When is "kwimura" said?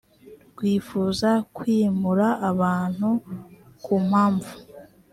1.55-2.27